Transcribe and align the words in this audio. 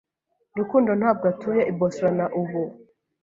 Rukundo 0.59 0.91
ntabwo 0.99 1.25
atuye 1.31 1.61
i 1.71 1.73
Boston 1.79 2.17
ubu. 2.41 2.61